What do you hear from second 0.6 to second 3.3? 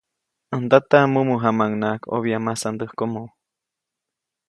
ndata, mumu jamaʼuŋnaʼajk ʼobya masandäjkomo.